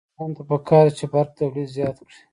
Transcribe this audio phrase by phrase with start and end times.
[0.15, 2.19] ځوانانو ته پکار ده چې، برق تولید زیات کړي.